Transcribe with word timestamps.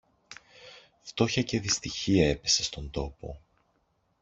Φτώχεια 1.01 1.43
και 1.43 1.59
δυστυχία 1.59 2.29
έπεσε 2.29 2.63
στον 2.63 2.89
τόπο 2.91 3.39